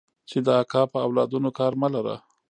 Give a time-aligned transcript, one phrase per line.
[0.29, 2.15] چې د اکا په اولادونو کار مه لره.